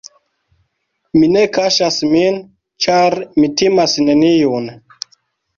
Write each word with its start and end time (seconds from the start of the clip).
Mi 1.17 1.27
ne 1.33 1.43
kaŝas 1.57 1.99
min, 2.15 2.39
ĉar 2.87 3.19
mi 3.39 3.51
timas 3.63 3.97
neniun. 4.09 4.73